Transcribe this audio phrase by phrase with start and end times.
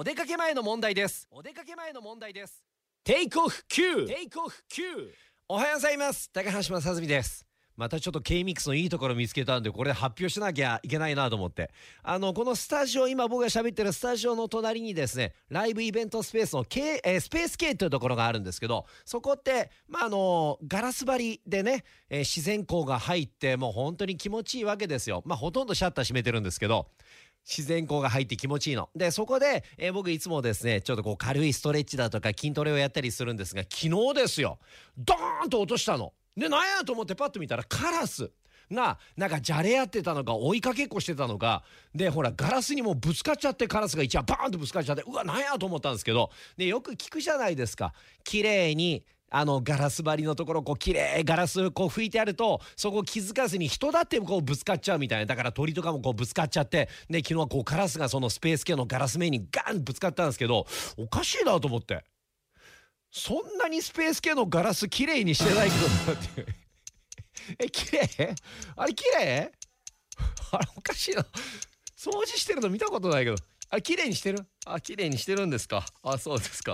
[0.00, 1.26] お出かけ前の問題です。
[1.28, 2.62] お出かけ前の問題です。
[3.02, 4.84] テイクオフ Q テイクオフ Q
[5.48, 6.30] おはようございます。
[6.30, 7.44] 高橋正澄です。
[7.76, 11.72] またちょっと K-MIX のいいところ見つけたんでこれ発表しなきゃいけないなと思って。
[12.04, 25.22] あのこのスタジオ今僕が喋ってるスタジオの隣にですねライブイベントスペースの K、えー、スペース K というところがあるんですけどそこってまああのガラス張りでね、えー、自然光が入ってもう本当に気持ちいいわけですよ。
[25.24, 26.86] まあほとんどシャッター閉めてるんですけど
[27.48, 28.90] 自然光が入って気持ちいいの。
[28.94, 34.58] で、そこで、えー、僕いつもですね、ちょっとこう軽いストレッチだとか筋トレをやったりするんですが、昨日ですよ、
[34.98, 36.12] ドーンと落としたの。
[36.36, 38.30] で、なんやと思ってパッと見たらカラス。
[38.70, 55.26] がなんかじゃれ合ってたのか追いかけっこしてたのかでほらガラスにもぶつかっちゃってカラスが一番バーンとぶつかっちゃってうわなんやと思ったんですけどでよく聞くじゃないですか綺麗にあのガラス張りのところこう綺麗ガラスこう拭いてあるとそこ気づかずに人だってこうぶつかっちゃうみたいな。
[55.26, 62.04] だから鳥とかもこうぶつかっちゃってで昨日はこうカラスがそのスペース系のガラス面にガンぶつかったんですけどおかしいなと思って。
[63.10, 66.54] そんなにスペース系のガラス綺麗にしてないけどなって。
[67.64, 68.34] え綺麗？
[68.76, 69.52] あれ綺麗？
[70.52, 71.22] あれおかしいな。
[71.96, 73.36] 掃除してるの見たことないけど。
[73.70, 74.46] あ綺麗にしてる？
[74.66, 75.84] あ綺麗にしてるんですか？
[76.02, 76.66] あそうですか。